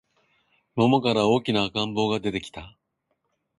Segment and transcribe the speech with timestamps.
[0.75, 2.75] 桃から大きな赤ん坊が出てきた